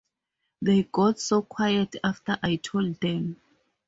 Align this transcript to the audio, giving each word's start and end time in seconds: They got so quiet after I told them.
They 0.63 0.81
got 0.91 1.19
so 1.19 1.43
quiet 1.43 1.95
after 2.03 2.39
I 2.41 2.55
told 2.55 2.99
them. 3.01 3.39